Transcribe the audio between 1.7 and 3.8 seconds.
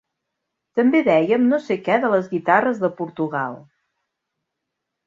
què de les guitarres de Portugal.